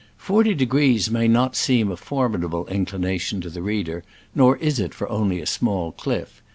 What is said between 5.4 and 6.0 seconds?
small